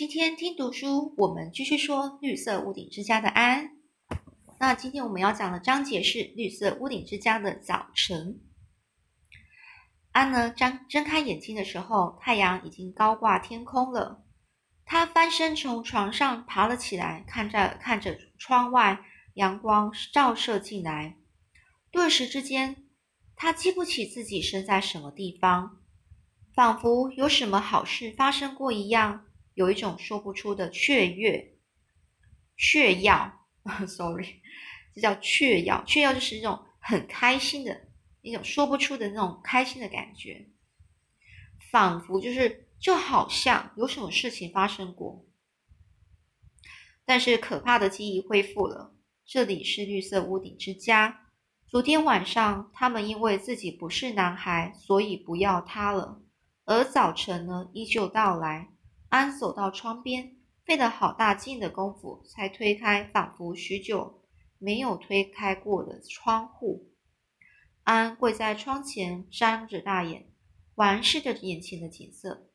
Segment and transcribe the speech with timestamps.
[0.00, 3.72] 今天听读书，我们继续说绿色屋顶之家的安。
[4.58, 8.40] 那今天我们要讲的章节是绿色屋顶之家的早晨。
[10.12, 14.24] 安呢，张睁开眼睛的时候，太阳已经高挂天空了。
[14.86, 19.04] 他翻身从床上爬了起来，看着看着窗外，
[19.34, 21.18] 阳光照射进来，
[21.90, 22.88] 顿时之间，
[23.36, 25.82] 他记不起自己身在什么地方，
[26.54, 29.26] 仿佛有什么好事发生过一样。
[29.54, 31.56] 有一种说不出的雀跃、
[32.56, 33.32] 雀跃，
[33.86, 34.40] sorry，
[34.94, 35.82] 这叫雀跃。
[35.86, 37.88] 雀跃就是一种很开心的
[38.22, 40.48] 一种说不出的那种开心的感觉，
[41.70, 45.26] 仿佛就是就好像有什么事情发生过。
[47.04, 48.94] 但是可怕的记忆恢复了。
[49.24, 51.26] 这里是绿色屋顶之家。
[51.66, 56.20] 昨天晚上，他们因为自己不是男孩，所以不要他了。
[56.64, 58.68] 而早晨呢，依旧到来。
[59.10, 64.22] 安走到窗边，费了好大劲的功夫，才推开仿佛许久
[64.56, 66.90] 没有推开过的窗户。
[67.82, 70.30] 安跪在窗前，张着大眼，
[70.74, 72.48] 环视着眼前的景色。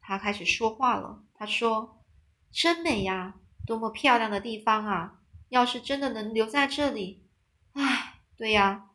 [0.00, 1.22] 他开始说话了。
[1.34, 2.02] 他说
[2.50, 5.20] ：“真美呀，多么漂亮的地方啊！
[5.48, 7.28] 要是真的能留在这里，
[7.74, 8.90] 唉，对呀，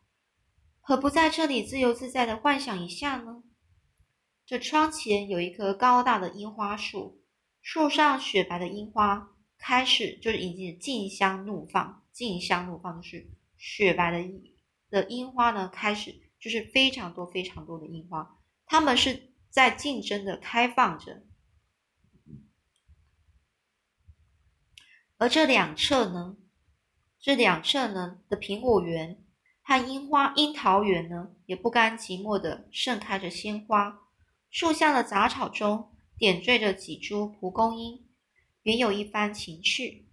[0.82, 3.44] 何不在这里自由自在的幻想一下呢？”
[4.48, 7.22] 这窗前有一棵高大的樱花树，
[7.62, 14.26] 树上雪白的樱花开始就是已经竞相怒放，竞相怒放就是雪白的
[14.90, 21.24] 的樱花呢，开始就是非常多非常多的樱花，它们是在竞争的开放着，
[25.18, 26.38] 而这两侧呢，
[27.20, 29.22] 这两侧呢的苹果园
[29.62, 34.07] 和樱花樱桃园呢，也不甘寂寞的盛开着鲜花。
[34.50, 38.08] 树下的杂草中点缀着几株蒲公英，
[38.64, 40.08] 原有一番情趣。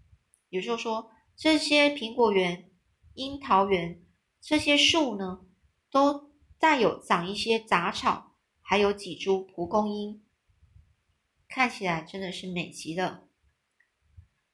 [0.51, 2.71] 也就是说，这些苹果园、
[3.15, 4.05] 樱桃园
[4.41, 5.47] 这些树呢，
[5.91, 10.23] 都带有长一些杂草，还有几株蒲公英，
[11.49, 13.29] 看起来真的是美极了。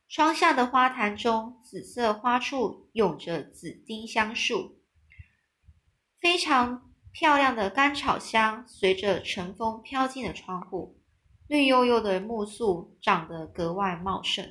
[0.09, 4.81] 窗下的花坛中，紫色花簇涌着紫丁香树，
[6.21, 6.90] 非常。
[7.13, 11.01] 漂亮的甘草香随着晨风飘进了窗户，
[11.49, 14.49] 绿油油的木树长得格外茂盛。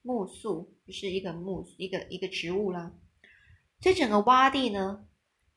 [0.00, 2.92] 木树就是一个木一个一个植物啦。
[3.80, 5.04] 这整个洼地呢，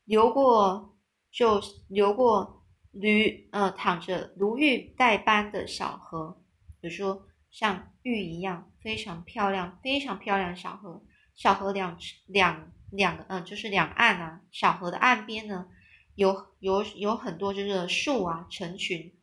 [0.03, 0.97] 流过
[1.31, 6.43] 就流过驴呃淌着如玉带般的小河，
[6.81, 11.01] 比如说像玉一样非常漂亮非常漂亮的小河。
[11.35, 15.69] 小河两两两嗯就是两岸啊，小河的岸边呢。
[16.17, 19.15] 有有有很多就是树啊成群，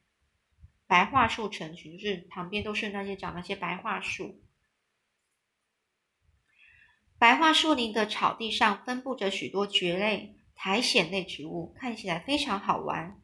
[0.86, 4.40] 白桦树成群，就是旁边都是那些长那些白桦树。
[7.18, 13.20] 白桦树林的草地上分布着许多蕨类、苔藓类植物，看起来非常好玩。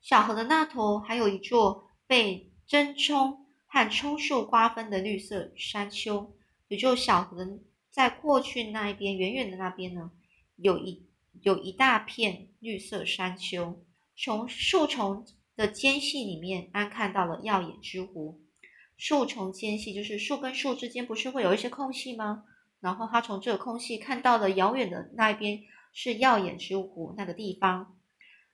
[0.00, 6.36] 小河的那头还有一座被针葱和葱树瓜分的绿色山丘，
[6.68, 7.44] 也就小河
[7.90, 10.12] 在过去那一边，远远的那边呢，
[10.54, 11.08] 有一。
[11.42, 13.84] 有一大片绿色山丘，
[14.16, 15.24] 从树丛
[15.56, 18.40] 的间隙里面，安看到了耀眼之湖。
[18.96, 22.44] 树丛间隙就是树跟树之间不是会有一些空隙吗？
[22.80, 25.60] 然后他从这个空隙看到了遥远的那一边
[25.92, 27.96] 是耀眼之湖那个地方，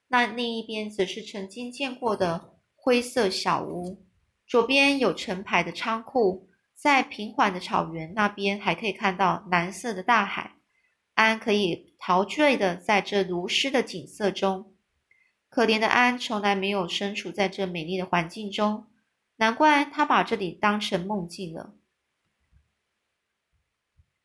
[0.09, 4.05] 那另一边则是曾经见过的灰色小屋。
[4.47, 10.57] 左边有成排的仓库，在平缓的草原那边还可以看到蓝色的大海。
[11.15, 14.75] 安可以陶醉的在这如诗的景色中，
[15.49, 18.89] 可怜的安从来没有身处在这美丽的环境中，
[19.37, 21.73] 难怪他把这里当成梦境了。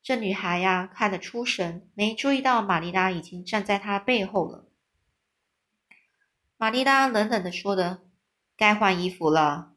[0.03, 4.67] 这女孩呀，看得出神，没注意到玛丽拉已经站在她背后了。
[6.57, 8.01] 玛丽拉冷冷的说的
[8.57, 9.71] ：“该换衣服了。”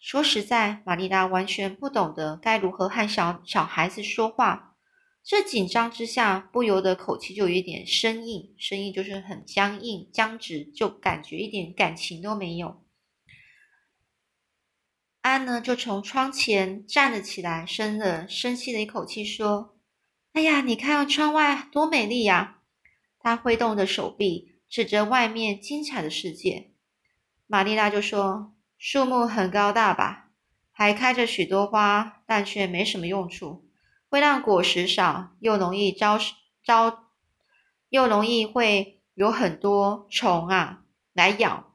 [0.00, 4.75] 说实在，玛丽拉完全不懂得该如何和小小孩子说话。
[5.28, 12.84] 这紧张之下，不由得口气就有一点生硬，声音就是很僵硬、僵直，就感觉一点感情都没有。
[15.22, 19.76] 安呢，就从窗前站了起来，深了深吸了一口气，说
[20.32, 22.60] ：“哎呀，你看窗外多美丽呀！”
[23.18, 26.70] 他挥动着手臂，指着外面精彩的世界。
[27.48, 30.30] 玛丽拉就说：“树木很高大吧，
[30.70, 33.64] 还开着许多花，但却没什么用处。”
[34.08, 36.18] 会让果实少，又容易招
[36.64, 37.04] 招，
[37.88, 40.82] 又容易会有很多虫啊
[41.12, 41.74] 来咬。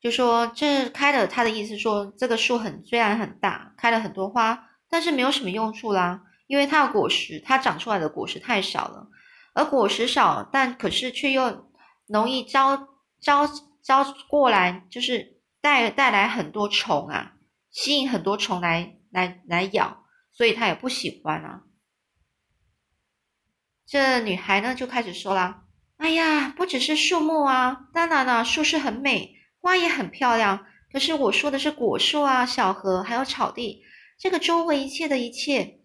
[0.00, 9.08] 就说这开了，他的意思说这个树很虽然很大，开了很多花，但是没有什么用处啦，因为它的果实，它长出来的果实太少了，
[9.52, 11.70] 而果实少，但可是却又
[12.06, 12.88] 容易招
[13.20, 13.46] 招
[13.82, 17.34] 招过来，就是带带来很多虫啊，
[17.70, 21.62] 吸引很多虫来来来咬，所以他也不喜欢啊。
[23.86, 25.64] 这女孩呢就开始说啦
[25.98, 33.82] ：“哎呀，不只是树木啊，当然了，树是很美。”花也很漂亮，可是我说的是果树啊，小河还有草地，
[34.18, 35.80] 这个周围一切的一切，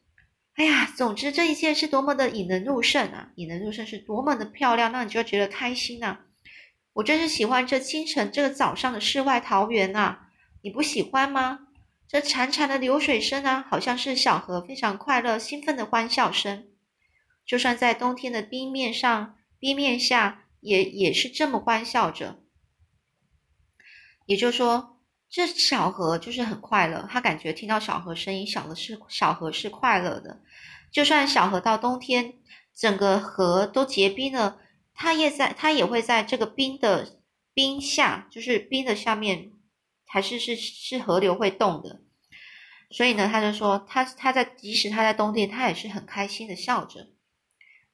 [0.54, 3.32] 哎呀，总之这一切是多么的引人入胜啊！
[3.36, 6.20] 引人入胜是多么的漂亮，那你就觉得开心呐。
[6.94, 10.20] 我真是喜欢这清晨这个早上的世外桃源呐，
[10.62, 11.68] 你不喜欢吗？
[12.08, 16.68] 这潺潺的流水声呢，好像是小河非常快乐、兴奋的欢笑声。
[17.46, 22.40] 就算在冬天的冰面上、冰面下，也也是这么欢笑着。
[24.26, 25.00] 也就是说，
[25.30, 27.08] 这小河就是很快乐。
[27.10, 30.42] 他感觉听到小河声音，小的是小河是快乐的。
[30.92, 32.36] 就算小河到冬天，
[32.74, 34.60] 整个河都结冰了，
[34.94, 37.20] 它也在，它也会在这个冰的
[37.54, 39.52] 冰下，就是冰的下面，
[40.06, 42.02] 还是是是河流会动的。
[42.92, 47.08] 所以呢，他就说，他他在即使他在冬天，他也是很开心的笑着。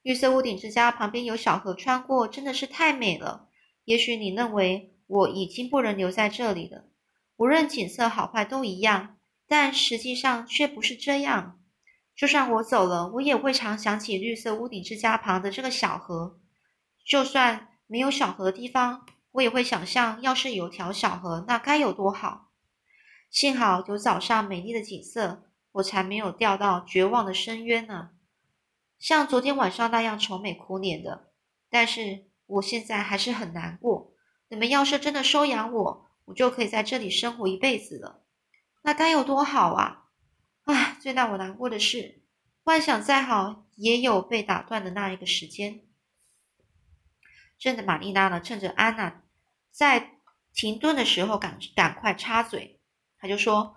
[0.01, 3.49] 绿色屋顶之家旁边有小河穿过，真的是太美了。
[3.85, 4.89] 也许你认为。
[5.11, 6.85] 我已经不能留在这里了，
[7.35, 11.59] 无论景色好坏都一样，但实际上却不是这样。
[12.15, 16.39] 就算我走了，我也会常想起绿色屋顶之家旁的这个小河。
[17.05, 22.51] 就算没有小河的地方，我也会想象，要是有条小河，那该有多好。
[23.29, 28.09] 幸好有早上美丽的景色，我才没有掉到绝望的深渊呢，
[28.99, 31.31] 像昨天晚上那样愁眉苦脸的。
[31.69, 34.13] 但是我现在还是很难过。
[34.49, 38.23] 你们要是真的收养我，我就可以在这里生活一辈子了，
[38.81, 40.09] 那该有多好啊！
[40.65, 42.21] 唉，最让我难过的是，
[42.65, 45.79] 幻想再好，也有被打断的那一个时间。
[47.61, 49.21] 真的，玛丽娜呢，趁着安娜
[49.71, 50.17] 在
[50.53, 52.79] 停顿的时候，赶赶快插嘴，
[53.19, 53.75] 他就说：“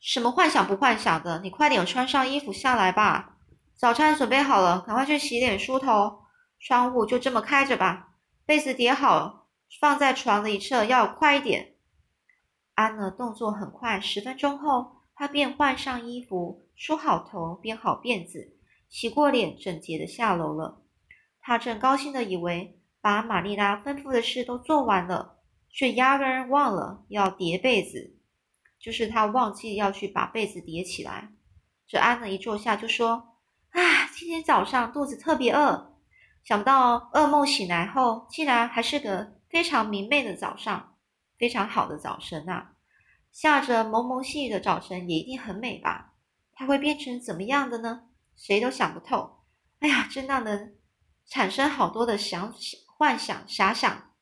[0.00, 1.40] 什么幻想不幻想的？
[1.40, 3.36] 你快点穿上衣服下来吧，
[3.76, 6.22] 早餐准备好了，赶快去洗脸梳头。
[6.58, 8.14] 窗户就这么开着吧，
[8.46, 9.44] 被子叠好。”
[9.80, 11.74] 放在床的一侧，要快一点。
[12.74, 18.56] 安娜动作很快，十分钟后，她便换上衣服，梳好头，编好辫子，
[18.88, 20.82] 洗过脸，整洁的下楼了。
[21.40, 22.75] 她正高兴的以为
[23.06, 25.38] 把玛丽拉吩咐的事都做完了，
[25.70, 28.16] 却压根忘了要叠被子，
[28.80, 31.32] 就是他忘记要去把被子叠起来。
[31.86, 33.36] 这安娜一坐下就说
[33.70, 35.94] ：“啊，今天早上肚子特别饿，
[36.42, 40.96] 想不到噩梦醒来后，竟然还是个……”非常明媚的早上，
[41.38, 42.70] 非常好的早晨呐！
[43.30, 46.14] 下着蒙蒙细雨的早晨也一定很美吧？
[46.52, 48.08] 它会变成怎么样的呢？
[48.36, 49.44] 谁都想不透。
[49.78, 50.76] 哎呀，真让人
[51.28, 54.14] 产生好多的想想幻想、遐想。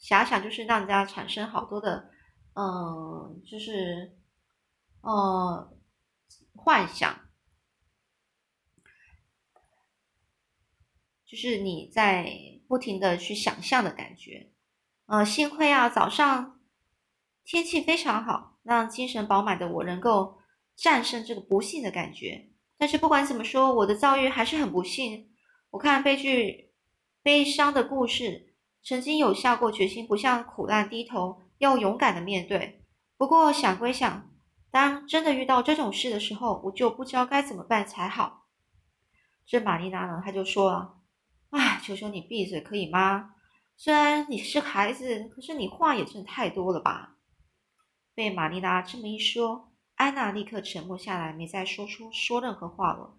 [0.00, 2.10] 遐想就是让人家产生好多的，
[2.54, 4.16] 嗯，就是，
[5.00, 5.76] 呃，
[6.54, 7.20] 幻想，
[11.24, 12.50] 就是你在。
[12.68, 14.50] 不停的去想象的感觉，
[15.04, 16.58] 呃，幸亏啊，早上
[17.44, 20.38] 天气非常好，让精神饱满的我能够
[20.74, 22.50] 战胜这个不幸的感觉。
[22.78, 25.34] 但是不管怎么说，我的遭遇还是很不幸。
[25.68, 26.71] 我看悲剧、
[27.22, 28.52] 悲伤的故事，
[28.82, 32.84] 曾经有下过决心，不向苦难低头，要勇敢的面对。
[33.16, 34.28] 不过想归想，
[34.72, 38.48] 当真的遇到这种事的时候，我就不知道该怎么办才好。
[39.46, 40.96] 这玛丽娜呢，她就说了。
[41.50, 43.36] 哎，求求你闭嘴，可以吗？
[43.76, 47.18] 虽然你是孩子，可是你话也真的太多了吧？
[48.14, 53.16] 被玛丽娜这么一说，安娜立刻沉默下来，没再说出说任何话了。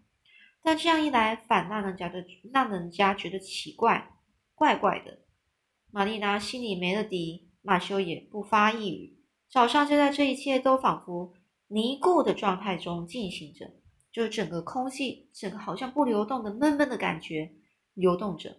[0.64, 4.18] 但这样一来，反那人家的让人家觉得奇怪，
[4.56, 5.20] 怪怪的。
[5.92, 9.20] 玛丽娜心里没了底，马修也不发一语。
[9.50, 11.34] 早上就在这一切都仿佛
[11.68, 13.72] 凝固的状态中进行着，
[14.12, 17.54] 就是整个空气，整个好像不流动的闷闷的感觉。
[17.96, 18.58] 流动着，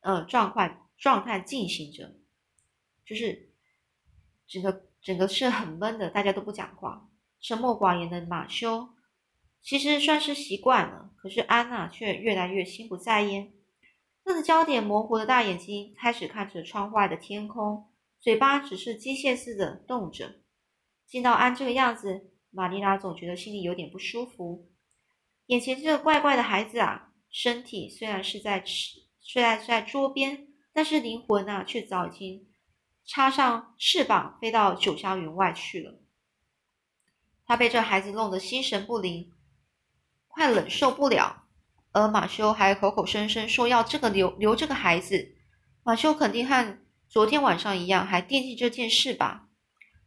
[0.00, 2.14] 呃，状态状态进行着，
[3.06, 3.54] 就是
[4.46, 7.08] 整个整个是很闷的，大家都不讲话，
[7.40, 8.86] 沉默寡言的马修
[9.62, 13.52] 其实算是习惯了，可是安娜却越来越心不在焉，
[14.24, 17.90] 那个焦点模糊的大眼睛开始看着窗外的天空，
[18.20, 20.40] 嘴巴只是机械似的动着。
[21.06, 24.70] 见到安这个样子，玛丽拉总觉得心里有点不舒服，
[25.46, 27.12] 眼前这个怪怪的孩子啊！
[27.28, 32.48] 身体虽然是在吃，虽然是在桌边，但是灵魂啊，却早已经
[33.04, 36.00] 插上翅膀飞到九霄云外去了。
[37.46, 39.32] 他被这孩子弄得心神不宁，
[40.30, 41.44] 快忍受不了。
[41.92, 45.34] 而马修还口口声声说要这个留留这个孩子。
[45.82, 49.48] 马修肯定和昨天晚上一样，还惦记这件事吧？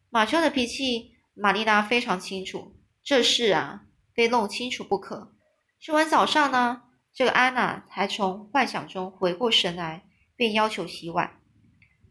[0.10, 3.82] 马修的脾气，玛丽拉非常清楚，这事啊，
[4.16, 5.34] 非弄清楚不可。
[5.82, 11.42] 吃完早上呢，这个安娜才从幻想中回过神来，便要求洗碗。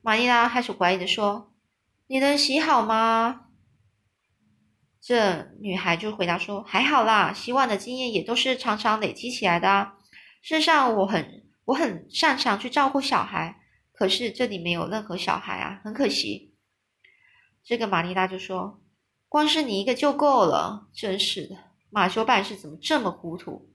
[0.03, 1.55] 玛丽拉开始怀疑的说
[2.09, 3.47] ：“你能洗好吗？”
[5.05, 9.95] 这女孩就回答说：“还好啦，洗碗的经验也都是常常累积起来的啊。
[10.43, 13.61] 事实上，我很我很擅长去照顾小孩，
[13.93, 16.55] 可是这里没有任何小孩啊，很可惜。”
[17.65, 18.81] 这个玛丽拉就说
[19.29, 21.57] ：“光是你一个就够了，真是的，
[21.91, 23.73] 马修办事怎么这么糊涂？”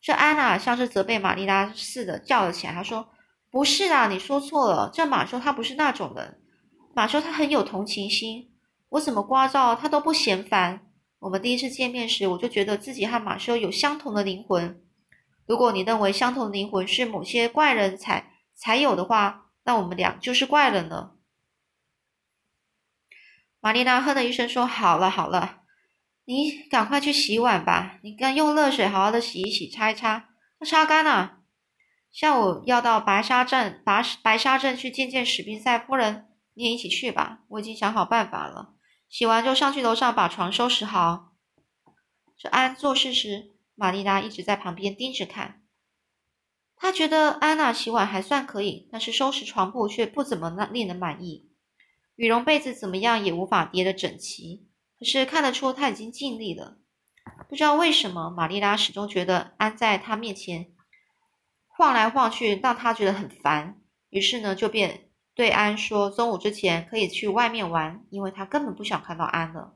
[0.00, 3.10] 这安娜像是责备玛丽拉似的叫了起来，她说
[3.52, 6.40] ：“不是啊，你说错了，这马修他不是那种人，
[6.94, 8.50] 马修他很有同情心。”
[8.94, 10.86] 我怎么刮照他都不嫌烦。
[11.18, 14.80] 我们第一次见面时，我就觉得自己和马修有相同的灵魂。
[15.46, 21.16] 如果你认为相同灵魂是某些怪人才才有的话，那我们俩就是怪人了。
[23.60, 25.62] 玛丽娜哼了一声说：“好了好了，
[26.26, 27.98] 你赶快去洗碗吧。
[28.02, 30.28] 你刚用热水好好的洗一洗，擦一擦，
[30.60, 31.38] 要擦干了。
[32.12, 37.40] 下午要到白沙镇，白白沙镇去见见史宾塞夫人，你也一起去吧。
[37.48, 38.70] 我已经想好办法了。”
[39.14, 41.34] 洗完就上去楼上把床收拾好。
[42.36, 45.62] 这安做事时，玛丽拉一直在旁边盯着看。
[46.74, 51.48] 她觉得安娜洗碗还算可以，但是收拾床铺却不怎么令人满意。
[52.16, 54.66] 羽绒被子怎么样也无法叠得整齐。
[54.98, 56.78] 可是看得出她已经尽力了。
[57.48, 60.72] 不知道为什么，玛丽拉始终觉得安在她面前
[61.68, 63.80] 晃来晃去，让她觉得很烦。
[64.10, 65.08] 于是呢，就变。
[65.34, 69.74] 对安说：“中午之前可以去外面玩，因为他根本不想看到安了。”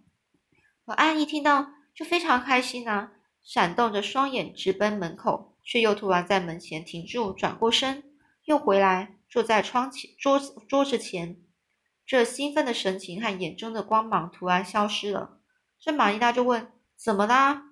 [0.86, 3.10] 可安一听到就非常开心啊，
[3.42, 8.04] 闪动着双眼直奔门口，却又突然在门前停住，转过身
[8.44, 11.40] 又回来，坐在窗前桌子桌子前。
[12.06, 15.40] 这兴奋的神情和眼中的光芒突然消失了。
[15.80, 17.64] 这玛丽娜就问：“怎么啦？”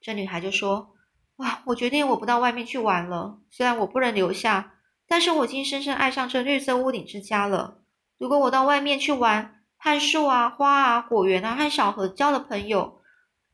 [0.00, 0.94] 这女孩就说
[1.36, 4.70] ：“哇，我决定我不到外面去玩了，虽然我不能留下。”
[5.06, 7.82] 但是我已经深深爱上这绿色屋顶之家了。
[8.18, 13.02] 如果我到外面去玩，和树啊、花啊、果园啊和小河交了朋友，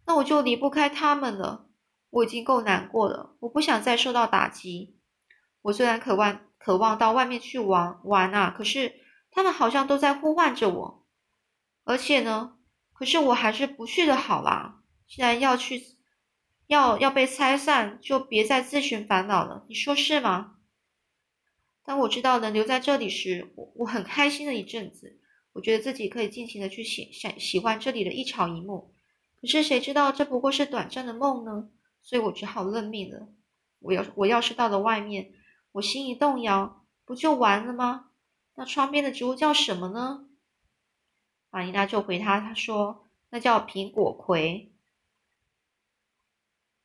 [0.07, 1.67] 那我就离不开他们了。
[2.11, 4.97] 我已经够难过了，我不想再受到打击。
[5.63, 8.95] 我虽然渴望渴望到外面去玩玩啊，可是
[9.31, 11.07] 他们好像都在呼唤着我。
[11.85, 12.57] 而且呢，
[12.93, 14.83] 可是我还是不去的好啦。
[15.09, 15.83] 既然要去，
[16.67, 19.65] 要要被拆散，就别再自寻烦恼了。
[19.69, 20.57] 你说是吗？
[21.85, 25.19] 当我知道能留在这里时，我我很开心了一阵子。
[25.53, 28.95] 我觉得自己可以尽情的去喜喜喜欢这里的一草一木。
[29.41, 31.69] 可是谁知道这不过是短暂的梦呢？
[32.03, 33.29] 所以我只好认命了。
[33.81, 35.33] 我要我要是到了外面，
[35.73, 38.11] 我心一动摇，不就完了吗？
[38.55, 40.27] 那窗边的植物叫什么呢？
[41.51, 44.71] 玛丽娜就回他，他说那叫苹果葵。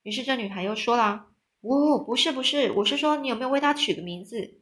[0.02, 1.28] 于是这女孩又说了
[1.62, 4.60] ：“哦，不是不是，我是说你有没有为它取个名字？”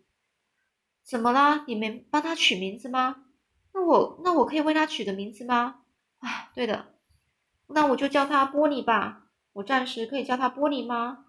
[1.04, 1.66] 怎么啦？
[1.68, 3.26] 你没帮他取名字吗？
[3.74, 5.82] 那我那我可以为他取个名字吗？
[6.20, 6.94] 啊，对的，
[7.68, 9.28] 那我就叫他玻璃吧。
[9.52, 11.26] 我暂时可以叫他玻璃吗？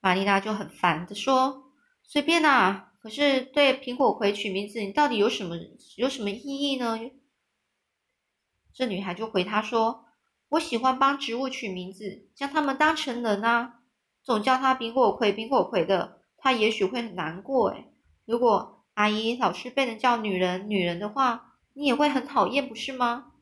[0.00, 1.72] 玛丽娜就很烦的说
[2.02, 5.56] ：“随便啦。”可是对苹果葵取名字，你到底有什么
[5.96, 6.98] 有什么意义呢？
[8.74, 10.04] 这女孩就回他说
[10.50, 13.80] ：“我喜欢帮植物取名字，将它们当成人啊，
[14.22, 17.92] 总叫它苹果葵苹果葵的。”他也许会很难过诶，
[18.24, 23.32] 如果阿姨老是被人叫女人女人的话，你也会很讨厌，不是吗？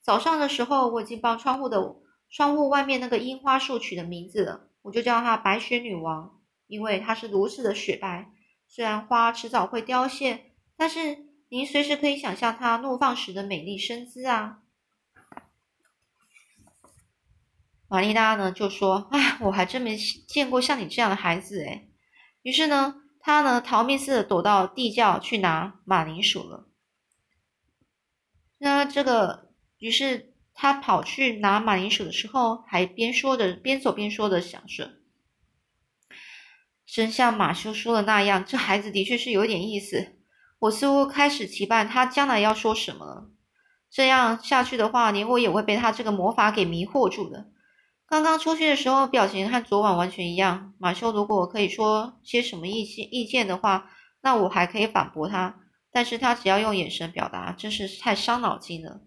[0.00, 1.96] 早上的时候，我已经帮窗户的
[2.30, 8.30] 窗户外面那个樱花树取的名字了，我就叫它白雪女王，因为它是如此的雪白。
[8.66, 14.60] 虽然花迟早会凋谢，但是您随时可以想象它怒放时的美丽身姿啊。
[17.88, 21.89] 玛丽娜呢就说：“哎，我还真没见过像你这样的孩子诶。
[22.42, 26.66] 于是呢，他呢逃命似的躲到地窖去拿马铃薯了。
[28.58, 34.96] 那这个，于是他跑去拿马铃薯的时候，还边说着边走边说的想着
[36.86, 40.18] ：“真像马修说的那样，这孩子的确是有点意思。
[40.58, 43.30] 我似乎开始期盼他将来要说什么了。
[43.90, 47.50] 这样下去的话，连我也会被他这个魔法给迷惑住的。
[48.10, 50.74] 刚刚出去的时候表情和昨晚完全一样。
[50.78, 53.88] 马修如果可以说些什么意见意见的话，
[54.20, 55.60] 那我还可以反驳他。
[55.92, 59.02] 但是他只要用眼神表达，真是太伤脑筋了。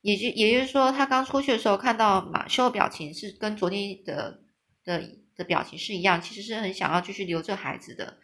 [0.00, 4.40] 也就也就是说，他刚出去的时候看到马修的表情是跟昨天的
[4.84, 5.02] 的
[5.34, 8.18] 的表情是一样，其实是很想要继续留这孩子的。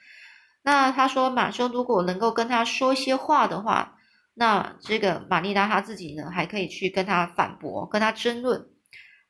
[0.62, 3.95] 那他说，马修如果能够跟他说些话的话，
[4.38, 8.68] 那这个玛丽拉她自己呢，还可以去跟他反驳，跟他争论。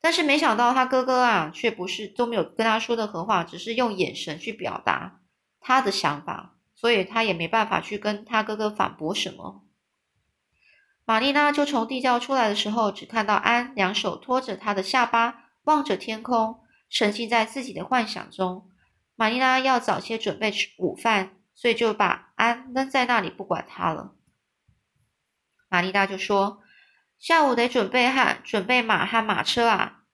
[0.00, 5.20] 但是没想到他哥哥啊，却不是都没有跟他说的何话，只是用眼神去表达
[5.60, 9.64] 他的想法，所以他也没办法去跟他哥哥反驳什么。
[11.04, 16.58] 玛丽拉就从地窖出来的时候，只看到安两手托着他的下巴，望着天空，
[16.90, 18.68] 沉浸在自己的幻想中。
[19.14, 24.15] 玛丽拉要早些准备吃午饭，所以就把安扔在那里不管他了。
[25.76, 26.62] 玛丽娜就说
[27.21, 30.04] ：“下午得准备哈准备马和马车啊。”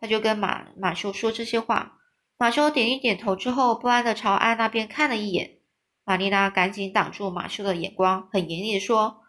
[0.00, 1.98] 他就跟马马修说这些话。
[2.36, 5.58] 马修点一点头之后，不安的朝安那边看了一眼。
[6.02, 9.22] 玛丽拉赶紧挡住马修的眼光，很严厉的说。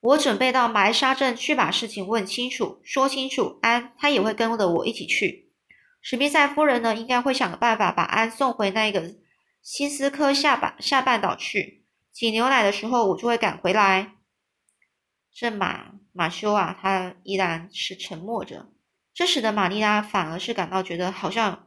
[0.00, 3.58] 我准备到埋沙镇去把事情问清楚、说清楚。
[3.60, 5.50] 安，他也会跟着我一起去。
[6.00, 9.16] 史密塞夫人呢，应该会想个办法把安送回那个
[9.60, 11.84] 新斯科下半下半岛去。
[12.10, 14.12] 挤牛奶的时候，我就会赶回来。
[15.34, 18.70] 这马马修啊，他依然是沉默着。
[19.12, 21.66] 这使得玛丽拉反而是感到觉得好像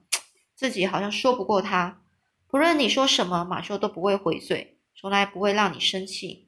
[0.55, 2.01] 自己好像说不过他。
[2.47, 6.47] 不论你说什么，马修都不会回嘴，从来不会让你生气。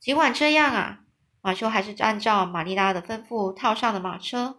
[0.00, 1.04] 尽管这样啊。
[1.40, 4.58] 马修还是按照玛丽拉的吩咐套上了马车。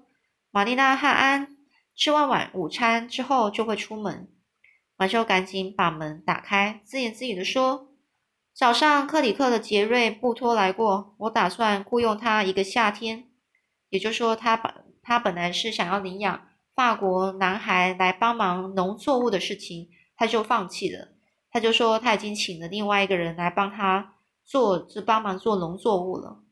[0.49, 1.57] 玛丽拉和安
[1.93, 4.29] 吃完晚午餐之后就会出门。
[4.95, 7.88] 马修赶紧把门打开，自言自语的说
[8.53, 13.29] ：“早上克里克的杰瑞布托来过，我打算雇佣他一个夏天。
[13.89, 21.09] 也就是说，他本他本来是想要领养法国男孩来帮忙农作物的事情，他就放弃了。
[21.49, 24.15] 他就说他已经请了另外一个人来帮他
[24.45, 26.43] 做，就帮忙做农作物了。”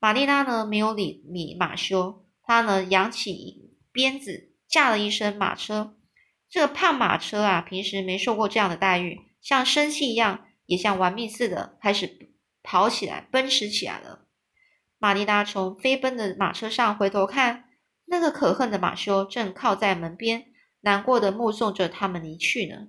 [0.00, 5.96] 玛丽拉呢没有理米马修，她呢扬起鞭子，驾了一身马车。
[6.50, 14.26] 这个胖马车啊，平时没受过这样的待遇，像生气一样，也像玩命似的，开始跑起来，奔驰起来了。
[14.98, 17.68] 玛丽拉从飞奔的马车上回头看，
[18.06, 20.46] 那个可恨的马修正靠在门边，
[20.80, 22.88] 难过的目送着他们离去呢。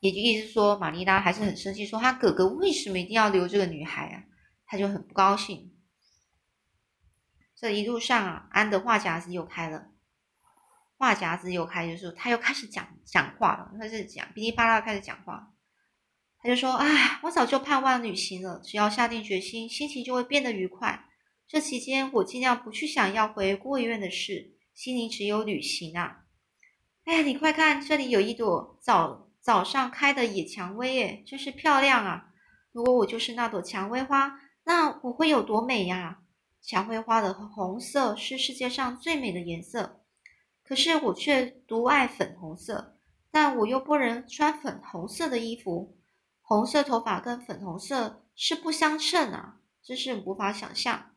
[0.00, 4.24] 也就意思说，玛丽拉还是很生气，说他哥哥为什么一定要留这个女孩啊？
[4.66, 5.74] 他就很不高兴。
[7.56, 9.88] 这一路上啊，安的话匣子又开了，
[10.98, 15.54] 话匣子又开，就是他又开始讲讲话了，开始讲噼里啪啦开始讲话。
[16.40, 21.06] 他就说：“哎，我早就盼望旅行了，只要下定决心，心情就会变得愉快。
[21.46, 26.24] 这期间，我尽量不去想要回孤儿院的事，心里只有旅行啊。
[27.04, 32.26] 哎呀，你快看，这里有一朵早早上开的野蔷薇，哎，真是漂亮啊！
[32.72, 36.18] 如果我就是那朵蔷薇花。”那我会有多美呀？
[36.60, 40.02] 蔷薇花的红色是世界上最美的颜色，
[40.68, 42.98] 可是我却独爱粉红色。
[43.30, 45.96] 但我又不能穿粉红色的衣服，
[46.42, 51.14] 红色头发跟粉红色是不相称啊，真是无法想象。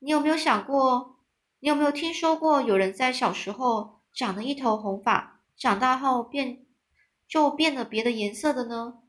[0.00, 1.20] 你有没有想过？
[1.60, 6.66] 你有没有听说过有人在小时候长了一头红发，长大后变
[7.28, 9.02] 就变了别的颜色的呢？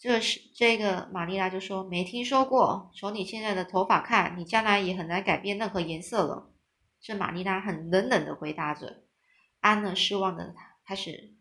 [0.00, 2.90] 这是这个玛丽拉就说没听说过。
[2.94, 6.50] 从你现在的头发看，你将来也很难改变任何颜色了。
[7.02, 9.02] 这玛丽拉很冷冷的回答着。
[9.60, 10.54] 安呢失望的
[10.86, 11.34] 开始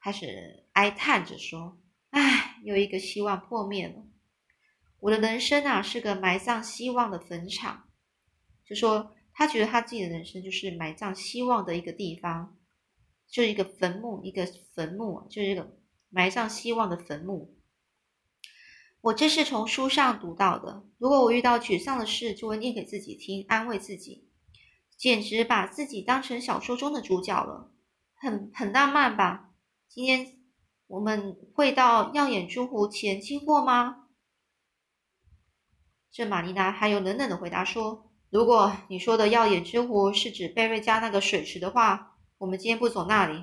[0.00, 1.78] 开始哀叹着说
[2.10, 3.94] ：“唉，又一个希望破灭了。
[4.98, 7.84] 我的人生啊是个埋葬希望的坟场。”
[8.66, 12.58] 就说他觉得他自己的人生就是埋葬希望的一个地方，
[13.28, 14.44] 就是一个坟墓，一个
[14.74, 15.78] 坟墓，就是一个。
[16.12, 17.56] 埋葬希望的坟墓。
[19.00, 20.84] 我这是从书上读到的。
[20.98, 24.28] 如果我遇到沮丧的事，就会念给自己听，安慰自己，
[24.96, 27.72] 简直把自己当成小说中的主角了，
[28.14, 29.50] 很很浪漫吧？
[29.88, 30.38] 今天
[30.86, 34.06] 我们会到耀眼之湖前经过吗？
[36.12, 43.34] 这玛丽娜还有冷冷的回答说：“如果你说的耀眼之湖是指贝瑞家那个水池的话，我们今天不走那里，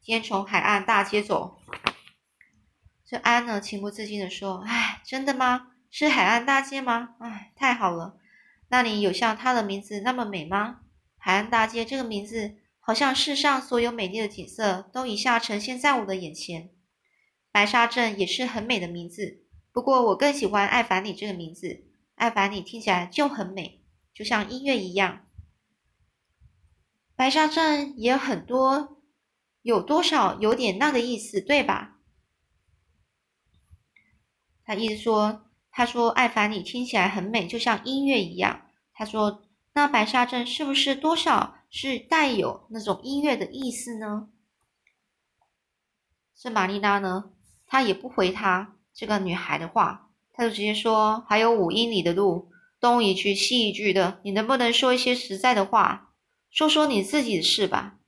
[0.00, 1.58] 今天从海岸大街走。”
[3.06, 5.72] 这安呢，情不自禁的说：“哎，真的吗？
[5.90, 7.16] 是海岸大街吗？
[7.20, 8.16] 哎，太好了！
[8.68, 10.80] 那里有像它的名字那么美吗？
[11.18, 16.70] 海岸大街这个名字，好像世上所有美丽的景色都一下呈现在我的眼前。
[17.52, 25.26] 白沙镇也是很美的名字，不过我更喜欢艾凡尼这个名字，艾凡尼听起来就很美，就像音乐一样。
[27.14, 28.98] 白沙镇也有很多，
[29.62, 31.93] 有多少有点那个意思，对吧？
[34.64, 38.62] 他意思说，他说艾凡你听起来很美，就像音乐一样。
[38.92, 44.28] 他说，那白沙镇是不是多少是带有那种音乐的意思呢？
[46.36, 47.32] 这玛丽娜呢，
[47.66, 52.50] 她也不回他这个女孩的话，她就直接说，还有五英里的路，
[52.80, 56.12] 东一句西一句的，你能不能说一些实在的话？
[56.50, 57.98] 说说你自己的事吧。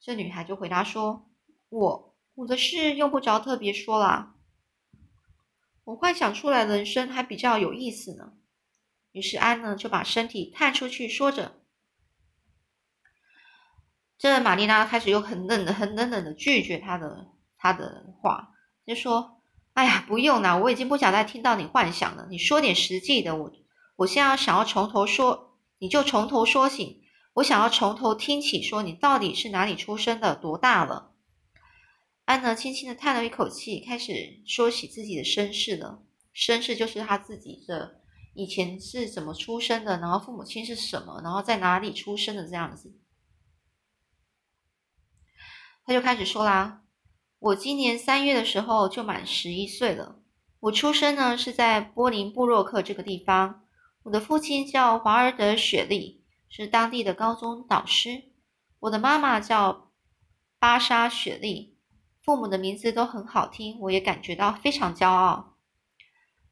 [0.00, 1.28] 这女孩就回答说
[1.68, 4.36] ：“我我的事用不着特别说啦，
[5.88, 8.34] 我幻想出来的人生还比较有意思呢。”
[9.12, 11.62] 于是安呢就把身体探出去，说着。
[14.18, 18.50] 这玛丽娜开始又很冷的、很冷冷的拒绝他的他的话，
[18.84, 19.40] 就说
[19.72, 22.26] ：“哎呀，不用啦，我已经不想再听到你幻想了。
[22.28, 23.50] 你说点实际的，我
[23.96, 31.12] 我现在想要从头说，你就从头说起。”我想要从头听起，说你到底是哪里出生的，多大了？
[32.28, 36.02] 安呢，轻轻的叹了一口气，开始说起自己的身世了。
[36.34, 38.02] 身世就是他自己的
[38.34, 42.94] 以前是怎么出生的，然后父母亲是什么，然后在哪里出生的这样子。
[45.86, 46.82] 他就开始说啦
[47.40, 50.20] ：“我今年三月的时候就满十一岁了。
[50.60, 53.64] 我出生呢是在波林布洛克这个地方。
[54.02, 58.24] 我的父亲叫华尔德·雪莉。”是当地的高中导师。
[58.80, 59.92] 我的妈妈叫
[60.58, 61.77] 巴莎·雪莉，
[62.28, 65.56] 父母的名字都很好听，我也感觉到非常骄傲。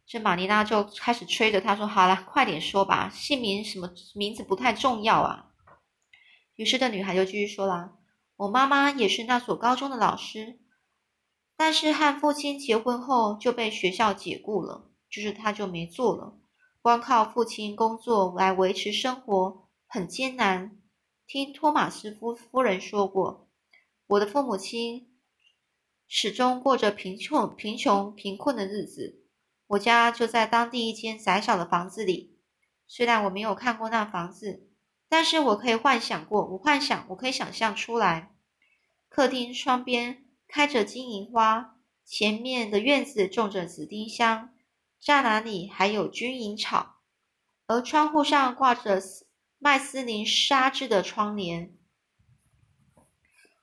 [0.06, 5.50] 这玛丽娜就开始催着他说：“好了，快点说吧，姓名什么名字不太重要啊。”
[6.56, 7.92] 于是这女孩就继续说了
[8.36, 10.58] ：“我妈妈也是那所高中的老师，
[11.58, 16.38] 但是和父亲结婚后就被学校解雇了，就是她就没做了，
[16.80, 20.78] 光靠父亲工作来维持生活。”很艰难。
[21.26, 23.50] 听托马斯夫夫人说过，
[24.06, 25.12] 我的父母亲
[26.08, 29.22] 始终过着贫穷、贫穷、贫困的日子。
[29.66, 32.38] 我家就在当地一间窄小的房子里。
[32.86, 34.68] 虽然我没有看过那房子，
[35.08, 36.44] 但是我可以幻想过。
[36.52, 38.34] 我幻想，我可以想象出来。
[39.08, 44.54] 客厅窗边开着金银花，前面的院子种着紫丁香，
[45.02, 46.96] 栅栏里还有军营草，
[47.66, 49.00] 而窗户上挂着。
[49.58, 51.74] 麦斯林纱质的窗帘，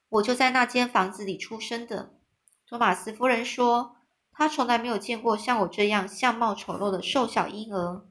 [0.10, 2.20] 我就在那间房子里出生的。
[2.68, 3.96] 托马斯夫人说，
[4.32, 8.08] 她从来没有见过像我这样相貌丑陋的瘦小婴儿，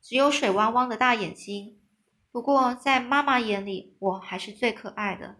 [0.00, 1.78] 只有水汪汪的大眼睛。
[2.32, 5.36] 不过在妈妈眼里，我还是最可爱的。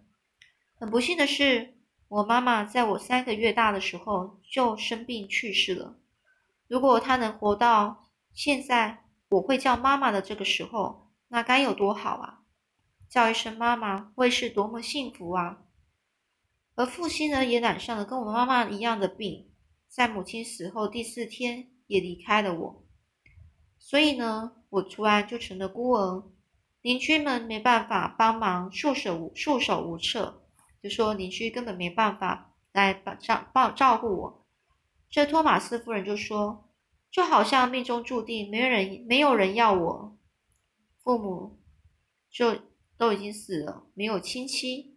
[0.79, 1.75] 很不幸的是，
[2.09, 5.97] 我妈妈在我三个月大的时候就生病去世了。
[6.69, 11.05] 如果她能活到现在，我会叫妈妈的这个时候。
[11.29, 12.43] 那该有多好啊！
[13.11, 15.59] 叫一声妈妈，会是多么幸福啊！
[16.77, 19.49] 而父亲呢，也染上了跟我妈妈一样的病，
[19.89, 22.85] 在母亲死后第四天也离开了我。
[23.79, 26.31] 所以呢，我突然就成了孤儿，
[26.83, 30.43] 邻居们没办法帮忙，束手无束手无策，
[30.83, 34.47] 就说邻居根本没办法来帮照帮照顾我。
[35.09, 36.69] 这托马斯夫人就说，
[37.11, 40.19] 就好像命中注定，没人没有人要我。
[41.03, 41.59] 父母
[42.31, 42.55] 就
[42.99, 44.96] 都已经死了，没有亲戚，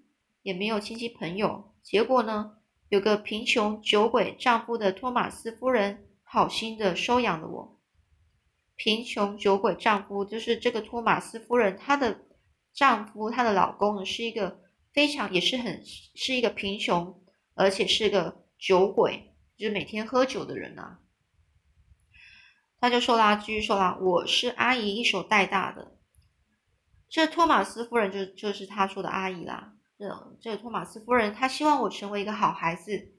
[0.50, 1.76] 也没有亲戚朋友。
[1.84, 2.58] 结果呢，
[2.88, 7.80] 有个贫穷酒鬼丈夫的托马斯夫人好心的收养了我。
[8.76, 12.26] 贫穷酒鬼丈夫就是这个托马斯夫人，她的
[12.74, 14.60] 丈夫，她的老公呢，是一个
[14.92, 17.22] 非常也是很是一个贫穷，
[17.54, 21.00] 而且是个酒鬼，就是每天喝酒的人啊。
[22.82, 25.98] 他就说啦，继续说啦，我是阿姨一手带大的。
[27.08, 29.76] 这托马斯夫人就就是他说的阿姨啦。
[30.00, 33.12] 这这个托马斯夫人，她希望我成为一个好孩子，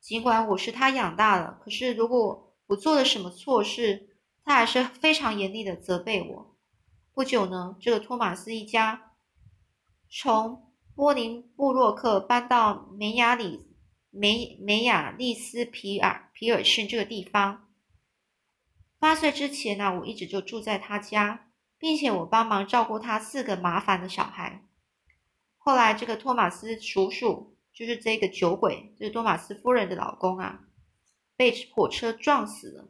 [0.00, 1.58] 尽管我是她养大的。
[1.60, 6.56] 可是如果我做了什么错事，她还是非常严厉的责备我。
[7.12, 9.14] 不久呢，这个托马斯一家
[10.08, 13.74] 从波林布洛克搬到梅亚里
[14.10, 17.68] 梅梅亚利斯皮尔皮尔逊这个地方。
[19.00, 21.46] 八岁之前呢，我一直就住在他家。
[21.80, 24.67] 并且我帮忙照顾他四个麻烦的小孩。
[25.68, 30.60] 后来，这个托马斯叔叔就是这个酒鬼，就是托马斯夫人的老公啊，
[31.36, 32.88] 被火车撞死了。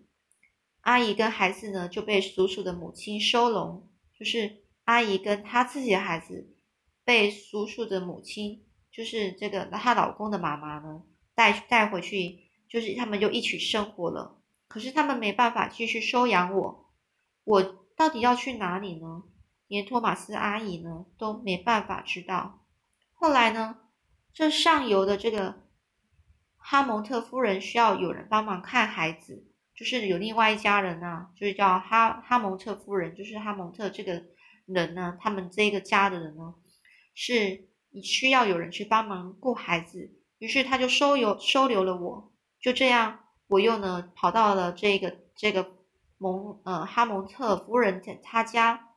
[0.82, 6.54] 阿姨跟孩子呢就被叔叔的母亲收容，就是阿姨跟她自己的孩子
[7.04, 11.02] 被叔叔的母亲，就是这个她老公的妈妈呢
[11.34, 14.40] 带带回去，就是他们就一起生活了。
[14.68, 16.92] 可是他们没办法继续收养我，
[17.42, 19.24] 我到底要去哪里呢？
[19.66, 22.60] 连托马斯阿姨呢都没办法知道。
[23.20, 23.76] 后来呢，
[24.32, 25.62] 这上游的这个
[26.56, 34.22] 哈蒙特夫人需要有人帮忙看孩子，就是有另外一家人呢，就是叫哈哈蒙特夫人，就是哈蒙特这个
[34.66, 36.54] 人呢，他们这个家的人呢，
[37.12, 37.68] 是
[38.04, 43.20] 需要有人去帮忙顾孩子，于是他就收留收留了我，就这样。
[43.48, 45.72] 我又呢跑到了这个这个
[46.18, 48.87] 蒙呃哈蒙特夫人他家，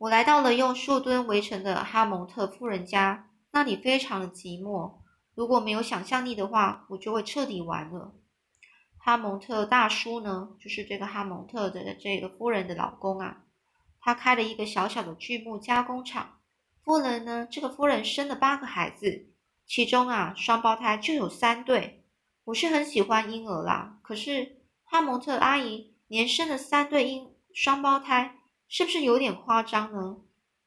[0.00, 4.94] 我来到了用树墩围成的哈蒙特夫人家，那里非常的寂寞。
[5.34, 8.14] 如果没有想象力的话，我就会彻底完了。
[8.96, 13.42] 哈蒙特大叔呢，就是这个哈蒙特的这个夫人的老公啊，
[14.00, 16.38] 他开了一个小小的锯木加工厂。
[16.82, 19.26] 夫人呢，这个夫人生了八个孩子，
[19.66, 22.06] 其中啊双胞胎就有三对。
[22.44, 28.38] 我是很喜欢婴儿啦，可是哈蒙特阿姨连生了三对婴双胞胎，
[28.72, 30.18] 是不是有点夸张呢？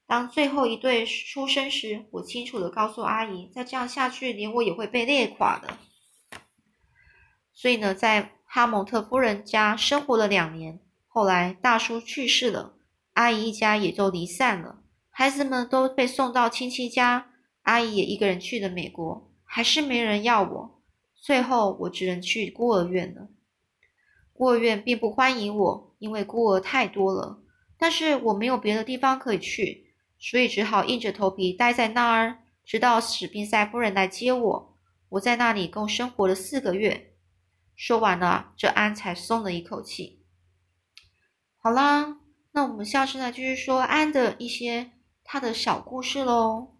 [0.06, 5.78] 当最后一对出生时，我清楚的告诉阿姨，再这样下去，连我也会被累垮的。
[7.54, 12.74] 所以呢，在哈蒙特夫人家生活了两年，后来大叔去世了，
[13.14, 17.30] 阿姨一家也都离散了，孩子们都被送到亲戚家，
[17.62, 20.82] 阿姨也一个人去了美国，还是没人要我。
[21.14, 23.28] 最后，我只能去孤儿院了。
[24.34, 27.40] 孤儿院并不欢迎我，因为孤儿太多了。
[27.84, 34.78] 但是我没有别的地方可以去，所以只好硬着头皮待在那儿，直到史宾塞夫人来接我。
[35.10, 37.12] 我在那里共生活了四个月。
[37.76, 40.22] 说完了，这安才松了一口气。
[41.58, 42.20] 好啦，
[42.52, 44.92] 那我们下次呢，继续说安的一些
[45.22, 46.73] 他的小故事喽。